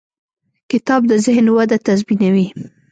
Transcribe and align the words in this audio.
کتاب 0.71 1.01
د 1.07 1.11
ذهن 1.25 1.45
وده 1.57 1.77
تضمینوي. 1.87 2.47